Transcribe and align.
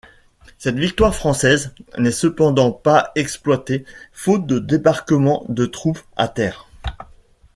Cette 0.57 0.79
victoire 0.79 1.13
française 1.13 1.75
n'est 1.99 2.09
cependant 2.09 2.71
pas 2.71 3.11
exploitée 3.13 3.85
faute 4.13 4.47
de 4.47 4.57
débarquement 4.57 5.45
de 5.47 5.67
troupes 5.67 6.01
à 6.17 6.27
terre. 6.27 6.67